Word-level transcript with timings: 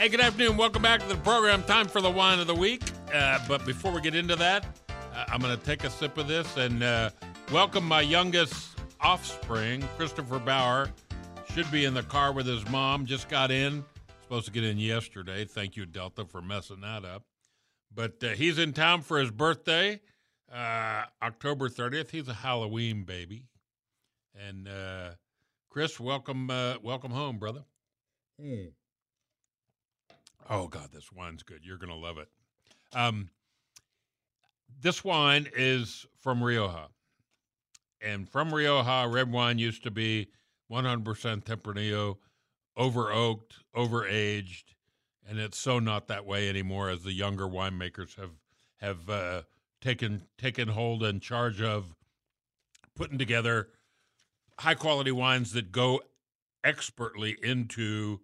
Hey, 0.00 0.08
good 0.08 0.22
afternoon. 0.22 0.56
Welcome 0.56 0.80
back 0.80 1.00
to 1.00 1.06
the 1.06 1.16
program. 1.16 1.62
Time 1.64 1.86
for 1.86 2.00
the 2.00 2.10
wine 2.10 2.38
of 2.38 2.46
the 2.46 2.54
week. 2.54 2.80
Uh, 3.12 3.38
but 3.46 3.66
before 3.66 3.92
we 3.92 4.00
get 4.00 4.14
into 4.14 4.34
that, 4.34 4.64
uh, 4.88 5.26
I'm 5.28 5.42
going 5.42 5.54
to 5.54 5.62
take 5.62 5.84
a 5.84 5.90
sip 5.90 6.16
of 6.16 6.26
this 6.26 6.56
and 6.56 6.82
uh, 6.82 7.10
welcome 7.52 7.84
my 7.84 8.00
youngest 8.00 8.80
offspring, 9.02 9.86
Christopher 9.98 10.38
Bauer. 10.38 10.90
Should 11.52 11.70
be 11.70 11.84
in 11.84 11.92
the 11.92 12.02
car 12.04 12.32
with 12.32 12.46
his 12.46 12.66
mom. 12.70 13.04
Just 13.04 13.28
got 13.28 13.50
in. 13.50 13.84
Supposed 14.22 14.46
to 14.46 14.52
get 14.52 14.64
in 14.64 14.78
yesterday. 14.78 15.44
Thank 15.44 15.76
you, 15.76 15.84
Delta, 15.84 16.24
for 16.24 16.40
messing 16.40 16.80
that 16.80 17.04
up. 17.04 17.24
But 17.94 18.24
uh, 18.24 18.28
he's 18.28 18.56
in 18.56 18.72
town 18.72 19.02
for 19.02 19.18
his 19.18 19.30
birthday, 19.30 20.00
uh, 20.50 21.02
October 21.22 21.68
30th. 21.68 22.10
He's 22.10 22.26
a 22.26 22.32
Halloween 22.32 23.04
baby. 23.04 23.42
And 24.34 24.66
uh, 24.66 25.10
Chris, 25.68 26.00
welcome, 26.00 26.46
welcome 26.82 27.10
home, 27.10 27.36
brother. 27.36 27.64
Mm. 28.42 28.70
Oh 30.50 30.66
God, 30.66 30.88
this 30.92 31.12
wine's 31.12 31.44
good. 31.44 31.60
You're 31.62 31.78
gonna 31.78 31.94
love 31.94 32.18
it. 32.18 32.28
Um, 32.92 33.30
this 34.80 35.04
wine 35.04 35.48
is 35.56 36.04
from 36.18 36.42
Rioja, 36.42 36.88
and 38.00 38.28
from 38.28 38.52
Rioja, 38.52 39.08
red 39.08 39.30
wine 39.30 39.58
used 39.58 39.84
to 39.84 39.92
be 39.92 40.28
100% 40.70 41.44
Tempranillo, 41.44 42.16
over 42.76 43.12
oaked, 43.12 43.54
over 43.74 44.06
aged, 44.06 44.74
and 45.28 45.38
it's 45.38 45.58
so 45.58 45.78
not 45.78 46.08
that 46.08 46.26
way 46.26 46.48
anymore. 46.48 46.90
As 46.90 47.04
the 47.04 47.12
younger 47.12 47.46
winemakers 47.46 48.16
have 48.16 48.32
have 48.78 49.08
uh, 49.08 49.42
taken 49.80 50.24
taken 50.36 50.66
hold 50.66 51.04
and 51.04 51.22
charge 51.22 51.62
of 51.62 51.94
putting 52.96 53.18
together 53.18 53.68
high 54.58 54.74
quality 54.74 55.12
wines 55.12 55.52
that 55.52 55.70
go 55.70 56.00
expertly 56.64 57.36
into 57.40 58.20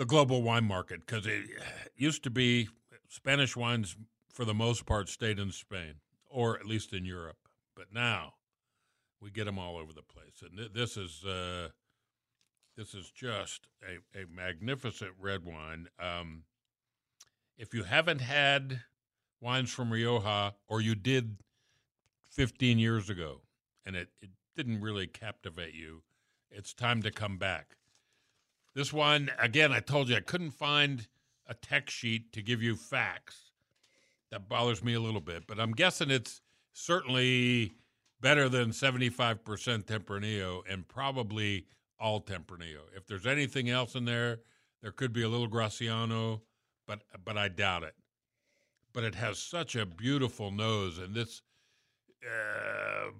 the 0.00 0.06
global 0.06 0.42
wine 0.42 0.64
market 0.64 1.04
because 1.04 1.26
it 1.26 1.44
used 1.94 2.24
to 2.24 2.30
be 2.30 2.70
Spanish 3.06 3.54
wines 3.54 3.98
for 4.32 4.46
the 4.46 4.54
most 4.54 4.86
part 4.86 5.10
stayed 5.10 5.38
in 5.38 5.52
Spain 5.52 5.96
or 6.30 6.58
at 6.58 6.64
least 6.64 6.94
in 6.94 7.04
Europe, 7.04 7.36
but 7.76 7.92
now 7.92 8.32
we 9.20 9.30
get 9.30 9.44
them 9.44 9.58
all 9.58 9.76
over 9.76 9.92
the 9.92 10.00
place, 10.00 10.42
and 10.42 10.70
this 10.72 10.96
is 10.96 11.22
uh, 11.26 11.68
this 12.78 12.94
is 12.94 13.10
just 13.10 13.68
a, 13.82 14.18
a 14.18 14.24
magnificent 14.34 15.10
red 15.20 15.44
wine. 15.44 15.86
Um, 15.98 16.44
if 17.58 17.74
you 17.74 17.82
haven't 17.82 18.22
had 18.22 18.80
wines 19.42 19.70
from 19.70 19.92
Rioja, 19.92 20.54
or 20.66 20.80
you 20.80 20.94
did 20.94 21.42
15 22.30 22.78
years 22.78 23.10
ago, 23.10 23.42
and 23.84 23.96
it, 23.96 24.08
it 24.22 24.30
didn't 24.56 24.80
really 24.80 25.06
captivate 25.06 25.74
you, 25.74 26.04
it's 26.50 26.72
time 26.72 27.02
to 27.02 27.10
come 27.10 27.36
back. 27.36 27.76
This 28.74 28.92
one, 28.92 29.30
again, 29.38 29.72
I 29.72 29.80
told 29.80 30.08
you 30.08 30.16
I 30.16 30.20
couldn't 30.20 30.52
find 30.52 31.06
a 31.46 31.54
tech 31.54 31.90
sheet 31.90 32.32
to 32.32 32.42
give 32.42 32.62
you 32.62 32.76
facts. 32.76 33.50
That 34.30 34.48
bothers 34.48 34.84
me 34.84 34.94
a 34.94 35.00
little 35.00 35.20
bit, 35.20 35.46
but 35.48 35.58
I'm 35.58 35.72
guessing 35.72 36.10
it's 36.10 36.40
certainly 36.72 37.72
better 38.20 38.48
than 38.48 38.70
75% 38.70 39.40
Tempranillo 39.84 40.62
and 40.70 40.86
probably 40.86 41.66
all 41.98 42.20
Tempranillo. 42.20 42.82
If 42.96 43.06
there's 43.06 43.26
anything 43.26 43.68
else 43.68 43.96
in 43.96 44.04
there, 44.04 44.38
there 44.82 44.92
could 44.92 45.12
be 45.12 45.22
a 45.22 45.28
little 45.28 45.48
Graciano, 45.48 46.40
but 46.86 47.02
but 47.24 47.36
I 47.36 47.48
doubt 47.48 47.82
it. 47.82 47.94
But 48.92 49.04
it 49.04 49.14
has 49.16 49.38
such 49.38 49.76
a 49.76 49.86
beautiful 49.86 50.50
nose, 50.50 50.98
and 50.98 51.14
this, 51.14 51.42
uh, 52.24 53.10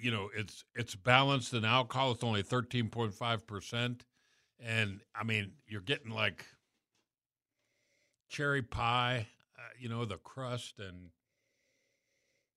you 0.00 0.10
know, 0.10 0.30
it's 0.34 0.64
it's 0.74 0.94
balanced 0.94 1.54
in 1.54 1.64
alcohol. 1.64 2.12
It's 2.12 2.24
only 2.24 2.42
13.5 2.42 3.46
percent. 3.46 4.04
And 4.60 5.00
I 5.14 5.24
mean, 5.24 5.52
you're 5.66 5.80
getting 5.80 6.12
like 6.12 6.44
cherry 8.28 8.62
pie, 8.62 9.26
uh, 9.58 9.62
you 9.78 9.88
know, 9.88 10.04
the 10.04 10.16
crust 10.16 10.78
and 10.78 11.10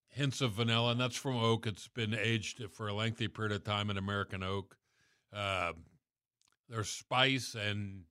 hints 0.10 0.40
of 0.42 0.54
vanilla, 0.54 0.92
and 0.92 1.00
that's 1.00 1.18
from 1.18 1.38
oak. 1.38 1.68
It's 1.68 1.88
been 1.90 2.14
aged 2.14 2.64
for 2.72 2.88
a 2.88 2.94
lengthy 2.94 3.28
period 3.28 3.52
of 3.52 3.64
time 3.64 3.90
in 3.90 3.98
American 3.98 4.44
oak. 4.44 4.78
Uh, 5.34 5.74
there's 6.70 6.90
spice 6.90 7.56
and 7.56 8.04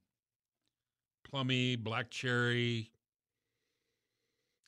plummy, 1.28 1.77
black 1.77 2.11
cherry. 2.11 2.91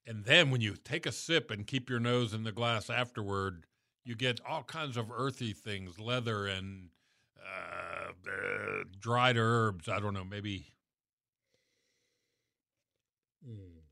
And 0.07 0.25
then 0.25 0.51
when 0.51 0.61
you 0.61 0.77
take 0.77 1.05
a 1.05 1.13
sip 1.13 1.51
and 1.51 1.67
keep 1.67 1.91
your 1.91 2.01
nose 2.01 2.33
in 2.33 2.45
the 2.45 2.53
glass 2.53 2.89
afterward, 2.89 3.67
you 4.05 4.15
get 4.15 4.41
all 4.49 4.63
kinds 4.63 4.97
of 4.97 5.11
earthy 5.15 5.53
things, 5.53 5.99
leather 5.99 6.47
and 6.47 6.89
uh, 7.39 8.11
uh, 8.11 8.85
dried 9.01 9.37
herbs. 9.37 9.89
I 9.89 10.01
don't 10.01 10.15
know, 10.15 10.25
maybe. 10.25 10.67
Mm. 13.49 13.83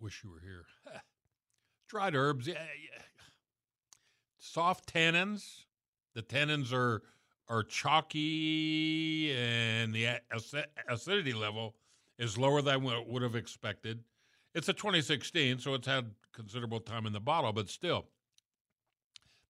Wish 0.00 0.22
you 0.24 0.30
were 0.30 0.40
here. 0.40 0.64
dried 1.88 2.14
herbs, 2.14 2.46
yeah, 2.46 2.54
yeah. 2.54 3.02
Soft 4.38 4.92
tannins. 4.92 5.64
The 6.14 6.22
tannins 6.22 6.72
are 6.72 7.02
are 7.48 7.64
chalky, 7.64 9.32
and 9.32 9.92
the 9.92 10.20
acidity 10.88 11.32
level 11.32 11.74
is 12.16 12.38
lower 12.38 12.62
than 12.62 12.82
what 12.82 13.08
would 13.08 13.22
have 13.22 13.34
expected. 13.34 14.04
It's 14.54 14.68
a 14.68 14.72
2016, 14.72 15.58
so 15.58 15.74
it's 15.74 15.86
had 15.86 16.12
considerable 16.32 16.78
time 16.78 17.06
in 17.06 17.12
the 17.12 17.20
bottle, 17.20 17.52
but 17.52 17.68
still, 17.68 18.06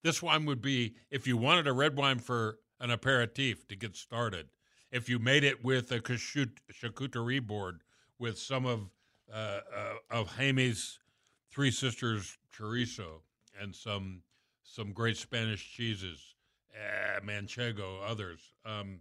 this 0.02 0.22
wine 0.22 0.46
would 0.46 0.62
be 0.62 0.94
if 1.10 1.26
you 1.26 1.36
wanted 1.36 1.66
a 1.66 1.72
red 1.72 1.96
wine 1.96 2.18
for 2.18 2.58
an 2.80 2.90
aperitif 2.90 3.66
to 3.68 3.76
get 3.76 3.96
started. 3.96 4.48
If 4.90 5.08
you 5.08 5.18
made 5.18 5.44
it 5.44 5.64
with 5.64 5.92
a 5.92 6.00
charcuterie 6.00 7.46
board 7.46 7.82
with 8.18 8.38
some 8.38 8.66
of 8.66 8.90
uh, 9.32 9.60
uh, 9.74 9.94
of 10.10 10.36
Jaime's 10.36 10.98
Three 11.52 11.70
Sisters 11.70 12.38
chorizo 12.56 13.20
and 13.60 13.74
some 13.74 14.22
some 14.62 14.92
great 14.92 15.16
Spanish 15.16 15.72
cheeses, 15.72 16.34
uh, 16.74 17.20
manchego, 17.20 17.98
others. 18.06 18.40
Um, 18.64 19.00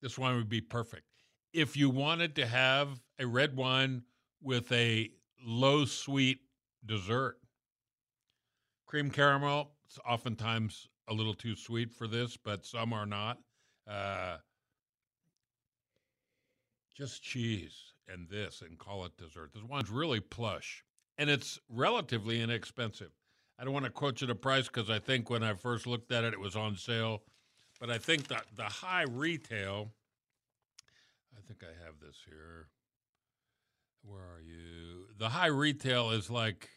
this 0.00 0.16
wine 0.16 0.36
would 0.36 0.48
be 0.48 0.60
perfect. 0.60 1.04
If 1.52 1.76
you 1.76 1.90
wanted 1.90 2.36
to 2.36 2.46
have 2.46 3.00
a 3.18 3.26
red 3.26 3.56
wine 3.56 4.02
with 4.40 4.70
a 4.70 5.10
low 5.44 5.84
sweet 5.84 6.40
dessert, 6.86 7.38
cream 8.86 9.10
caramel, 9.10 9.72
oftentimes 10.06 10.88
a 11.08 11.14
little 11.14 11.34
too 11.34 11.54
sweet 11.54 11.92
for 11.92 12.06
this, 12.06 12.36
but 12.36 12.66
some 12.66 12.92
are 12.92 13.06
not. 13.06 13.38
Uh, 13.86 14.36
just 16.94 17.22
cheese 17.22 17.92
and 18.08 18.28
this 18.28 18.62
and 18.62 18.78
call 18.78 19.04
it 19.04 19.16
dessert. 19.16 19.52
This 19.54 19.62
one's 19.62 19.90
really 19.90 20.20
plush 20.20 20.84
and 21.16 21.30
it's 21.30 21.58
relatively 21.68 22.40
inexpensive. 22.42 23.12
I 23.58 23.64
don't 23.64 23.72
want 23.72 23.86
to 23.86 23.90
quote 23.90 24.20
you 24.20 24.26
the 24.26 24.34
price 24.34 24.66
because 24.66 24.90
I 24.90 24.98
think 24.98 25.30
when 25.30 25.42
I 25.42 25.54
first 25.54 25.86
looked 25.86 26.12
at 26.12 26.24
it, 26.24 26.32
it 26.32 26.40
was 26.40 26.56
on 26.56 26.76
sale 26.76 27.22
but 27.78 27.90
I 27.90 27.98
think 27.98 28.28
that 28.28 28.44
the 28.56 28.64
high 28.64 29.04
retail. 29.04 29.92
I 31.36 31.40
think 31.46 31.62
I 31.62 31.84
have 31.84 32.00
this 32.00 32.16
here. 32.26 32.68
Where 34.02 34.20
are 34.20 34.42
you? 34.44 35.06
The 35.18 35.28
high 35.28 35.46
retail 35.46 36.10
is 36.10 36.30
like 36.30 36.68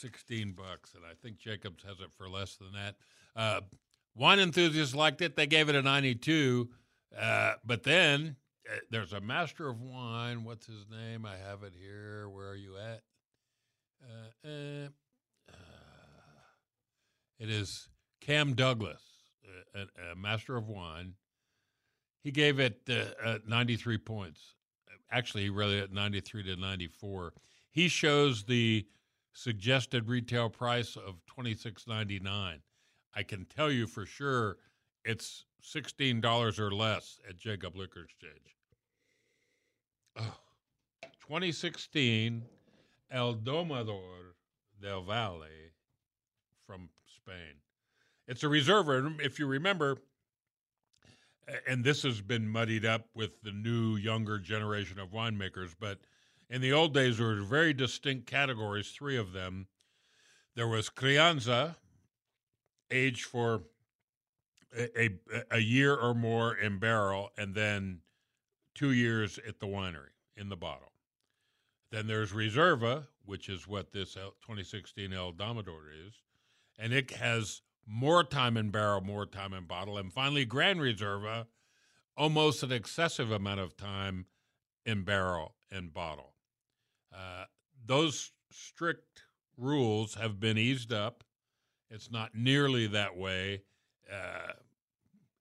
16 0.00 0.52
bucks, 0.52 0.94
and 0.94 1.04
I 1.04 1.14
think 1.22 1.38
Jacobs 1.38 1.82
has 1.84 2.00
it 2.00 2.10
for 2.16 2.28
less 2.28 2.56
than 2.56 2.72
that. 2.72 2.96
Uh, 3.34 3.60
wine 4.14 4.40
enthusiasts 4.40 4.94
liked 4.94 5.22
it. 5.22 5.36
They 5.36 5.46
gave 5.46 5.68
it 5.68 5.74
a 5.74 5.82
92. 5.82 6.68
Uh, 7.18 7.54
but 7.64 7.82
then 7.82 8.36
uh, 8.68 8.76
there's 8.90 9.12
a 9.12 9.20
master 9.20 9.68
of 9.68 9.80
wine. 9.80 10.44
What's 10.44 10.66
his 10.66 10.86
name? 10.90 11.24
I 11.24 11.36
have 11.36 11.62
it 11.62 11.74
here. 11.78 12.28
Where 12.28 12.48
are 12.48 12.56
you 12.56 12.76
at? 12.76 13.02
Uh, 14.02 14.48
uh, 14.48 14.88
uh, 15.48 15.52
it 17.38 17.50
is 17.50 17.88
Cam 18.20 18.54
Douglas, 18.54 19.02
uh, 19.74 19.80
a, 19.80 20.12
a, 20.12 20.16
master 20.16 20.56
of 20.56 20.68
wine. 20.68 21.14
He 22.22 22.30
gave 22.30 22.58
it 22.58 22.80
uh, 23.24 23.38
93 23.46 23.98
points. 23.98 24.54
Actually, 25.10 25.44
he 25.44 25.50
really 25.50 25.80
at 25.80 25.92
93 25.92 26.42
to 26.44 26.56
94. 26.56 27.32
He 27.70 27.88
shows 27.88 28.44
the 28.44 28.86
suggested 29.38 30.08
retail 30.08 30.50
price 30.50 30.96
of 30.96 31.20
26.99. 31.38 32.58
I 33.14 33.22
can 33.22 33.44
tell 33.44 33.70
you 33.70 33.86
for 33.86 34.04
sure 34.04 34.56
it's 35.04 35.44
$16 35.64 36.58
or 36.58 36.70
less 36.72 37.20
at 37.28 37.38
Jacob 37.38 37.76
Liquor 37.76 38.02
Exchange. 38.02 38.56
Oh, 40.16 40.34
2016 41.20 42.42
El 43.10 43.34
Domador 43.36 44.34
del 44.82 45.02
Valle 45.02 45.70
from 46.66 46.88
Spain. 47.06 47.54
It's 48.26 48.42
a 48.42 48.48
reserva. 48.48 49.20
If 49.20 49.38
you 49.38 49.46
remember, 49.46 49.98
and 51.66 51.84
this 51.84 52.02
has 52.02 52.20
been 52.20 52.48
muddied 52.48 52.84
up 52.84 53.06
with 53.14 53.40
the 53.42 53.52
new, 53.52 53.96
younger 53.96 54.38
generation 54.38 54.98
of 54.98 55.10
winemakers, 55.10 55.74
but 55.78 55.98
in 56.50 56.60
the 56.60 56.72
old 56.72 56.94
days, 56.94 57.18
there 57.18 57.26
were 57.26 57.42
very 57.42 57.72
distinct 57.72 58.26
categories, 58.26 58.90
three 58.90 59.16
of 59.16 59.32
them. 59.32 59.66
There 60.54 60.68
was 60.68 60.88
Crianza, 60.88 61.76
aged 62.90 63.24
for 63.24 63.62
a, 64.76 65.06
a, 65.06 65.10
a 65.52 65.58
year 65.58 65.94
or 65.94 66.14
more 66.14 66.54
in 66.54 66.78
barrel, 66.78 67.30
and 67.36 67.54
then 67.54 68.00
two 68.74 68.92
years 68.92 69.38
at 69.46 69.60
the 69.60 69.66
winery 69.66 70.14
in 70.36 70.48
the 70.48 70.56
bottle. 70.56 70.92
Then 71.90 72.06
there's 72.06 72.32
Reserva, 72.32 73.06
which 73.24 73.48
is 73.48 73.66
what 73.66 73.92
this 73.92 74.14
2016 74.14 75.12
El 75.12 75.32
Domador 75.32 75.88
is, 76.06 76.14
and 76.78 76.92
it 76.92 77.10
has 77.12 77.62
more 77.86 78.22
time 78.22 78.56
in 78.56 78.70
barrel, 78.70 79.00
more 79.00 79.26
time 79.26 79.54
in 79.54 79.64
bottle. 79.64 79.96
And 79.96 80.12
finally, 80.12 80.44
Grand 80.44 80.80
Reserva, 80.80 81.46
almost 82.16 82.62
an 82.62 82.72
excessive 82.72 83.30
amount 83.30 83.60
of 83.60 83.76
time 83.76 84.26
in 84.84 85.02
barrel 85.02 85.54
and 85.70 85.92
bottle. 85.92 86.34
Uh, 87.14 87.44
those 87.86 88.32
strict 88.50 89.22
rules 89.56 90.14
have 90.14 90.38
been 90.38 90.58
eased 90.58 90.92
up. 90.92 91.24
It's 91.90 92.10
not 92.10 92.34
nearly 92.34 92.86
that 92.88 93.16
way. 93.16 93.62
Uh, 94.10 94.52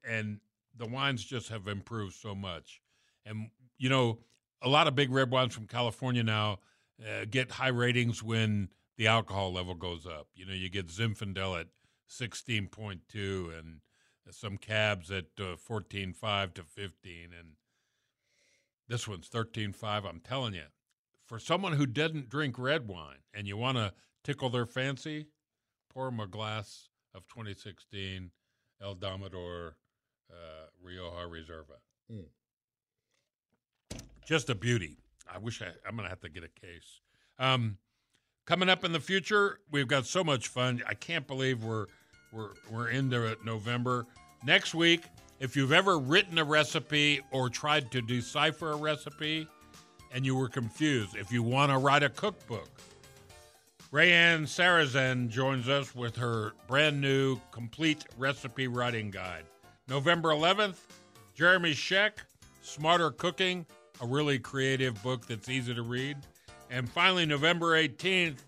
and 0.07 0.39
the 0.77 0.87
wines 0.87 1.23
just 1.23 1.49
have 1.49 1.67
improved 1.67 2.15
so 2.15 2.33
much. 2.33 2.81
And, 3.25 3.49
you 3.77 3.89
know, 3.89 4.19
a 4.61 4.69
lot 4.69 4.87
of 4.87 4.95
big 4.95 5.11
red 5.11 5.29
wines 5.29 5.53
from 5.53 5.67
California 5.67 6.23
now 6.23 6.59
uh, 7.01 7.25
get 7.29 7.51
high 7.51 7.67
ratings 7.67 8.23
when 8.23 8.69
the 8.97 9.07
alcohol 9.07 9.53
level 9.53 9.75
goes 9.75 10.05
up. 10.05 10.27
You 10.33 10.45
know, 10.45 10.53
you 10.53 10.69
get 10.69 10.87
Zinfandel 10.87 11.59
at 11.59 11.67
16.2 12.09 13.57
and 13.57 13.81
some 14.31 14.57
cabs 14.57 15.11
at 15.11 15.25
uh, 15.39 15.55
14.5 15.69 16.53
to 16.55 16.63
15 16.63 17.29
and 17.37 17.49
this 18.87 19.07
one's 19.07 19.29
13.5 19.29 20.05
i'm 20.05 20.19
telling 20.19 20.53
you 20.53 20.63
for 21.27 21.39
someone 21.39 21.73
who 21.73 21.85
didn't 21.85 22.29
drink 22.29 22.57
red 22.57 22.87
wine 22.87 23.19
and 23.33 23.47
you 23.47 23.57
want 23.57 23.77
to 23.77 23.93
tickle 24.23 24.49
their 24.49 24.65
fancy 24.65 25.27
pour 25.93 26.05
them 26.05 26.19
a 26.19 26.27
glass 26.27 26.89
of 27.13 27.27
2016 27.27 28.31
el 28.81 28.95
domador 28.95 29.71
uh, 30.31 30.67
rioja 30.81 31.27
reserva 31.27 31.77
mm. 32.11 32.25
just 34.25 34.49
a 34.49 34.55
beauty 34.55 34.97
i 35.31 35.37
wish 35.37 35.61
I, 35.61 35.67
i'm 35.87 35.95
going 35.95 36.03
to 36.03 36.09
have 36.09 36.21
to 36.21 36.29
get 36.29 36.43
a 36.43 36.59
case 36.59 37.01
um, 37.39 37.77
coming 38.45 38.69
up 38.69 38.83
in 38.83 38.91
the 38.91 38.99
future 38.99 39.59
we've 39.71 39.87
got 39.87 40.05
so 40.05 40.23
much 40.23 40.47
fun 40.47 40.81
i 40.87 40.93
can't 40.93 41.27
believe 41.27 41.63
we're 41.63 41.87
we're, 42.31 42.49
we're 42.69 42.89
into 42.89 43.37
November. 43.43 44.05
Next 44.45 44.75
week, 44.75 45.03
if 45.39 45.55
you've 45.55 45.71
ever 45.71 45.97
written 45.97 46.37
a 46.37 46.43
recipe 46.43 47.21
or 47.31 47.49
tried 47.49 47.91
to 47.91 48.01
decipher 48.01 48.71
a 48.71 48.75
recipe 48.75 49.47
and 50.13 50.25
you 50.25 50.35
were 50.35 50.49
confused, 50.49 51.15
if 51.15 51.31
you 51.31 51.43
want 51.43 51.71
to 51.71 51.77
write 51.77 52.03
a 52.03 52.09
cookbook, 52.09 52.69
Raeanne 53.91 54.43
Sarazen 54.43 55.29
joins 55.29 55.69
us 55.69 55.95
with 55.95 56.15
her 56.17 56.53
brand 56.67 56.99
new 56.99 57.39
complete 57.51 58.05
recipe 58.17 58.67
writing 58.67 59.09
guide. 59.09 59.43
November 59.87 60.29
11th, 60.29 60.77
Jeremy 61.33 61.71
Sheck, 61.71 62.11
Smarter 62.61 63.11
Cooking, 63.11 63.65
a 64.01 64.05
really 64.05 64.39
creative 64.39 65.01
book 65.01 65.25
that's 65.25 65.47
easy 65.47 65.73
to 65.73 65.83
read. 65.83 66.17
And 66.69 66.89
finally, 66.89 67.25
November 67.25 67.81
18th, 67.81 68.39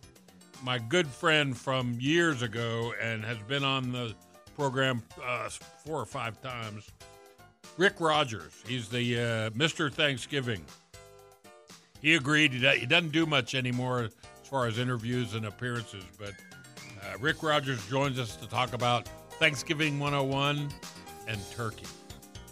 my 0.63 0.77
good 0.77 1.07
friend 1.07 1.57
from 1.57 1.95
years 1.99 2.41
ago 2.41 2.93
and 3.01 3.23
has 3.23 3.37
been 3.47 3.63
on 3.63 3.93
the 3.93 4.13
program 4.57 5.01
uh, 5.23 5.49
four 5.85 6.01
or 6.01 6.05
five 6.05 6.41
times. 6.41 6.91
Rick 7.77 8.01
Rodgers, 8.01 8.61
he's 8.67 8.89
the 8.89 9.15
uh, 9.15 9.49
Mr. 9.51 9.91
Thanksgiving. 9.91 10.65
He 12.01 12.15
agreed. 12.15 12.53
He 12.53 12.85
doesn't 12.85 13.11
do 13.11 13.25
much 13.25 13.55
anymore 13.55 14.03
as 14.03 14.13
far 14.43 14.67
as 14.67 14.79
interviews 14.79 15.33
and 15.33 15.45
appearances, 15.45 16.03
but 16.17 16.31
uh, 17.01 17.17
Rick 17.19 17.43
Rodgers 17.43 17.85
joins 17.87 18.19
us 18.19 18.35
to 18.37 18.47
talk 18.47 18.73
about 18.73 19.07
Thanksgiving 19.39 19.99
101 19.99 20.69
and 21.27 21.51
turkey. 21.51 21.85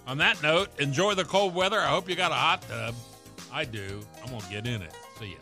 On 0.05 0.17
that 0.19 0.41
note, 0.41 0.69
enjoy 0.79 1.15
the 1.15 1.25
cold 1.25 1.53
weather. 1.53 1.79
I 1.79 1.87
hope 1.87 2.09
you 2.09 2.15
got 2.15 2.31
a 2.31 2.35
hot 2.35 2.61
tub. 2.69 2.95
I 3.51 3.65
do. 3.65 4.01
I'm 4.23 4.29
going 4.29 4.41
to 4.41 4.49
get 4.49 4.67
in 4.67 4.81
it. 4.81 4.93
See 5.19 5.31
ya. 5.31 5.37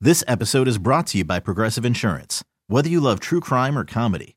This 0.00 0.22
episode 0.28 0.68
is 0.68 0.76
brought 0.76 1.06
to 1.08 1.18
you 1.18 1.24
by 1.24 1.40
Progressive 1.40 1.84
Insurance. 1.84 2.44
Whether 2.66 2.90
you 2.90 3.00
love 3.00 3.20
true 3.20 3.40
crime 3.40 3.78
or 3.78 3.84
comedy, 3.84 4.36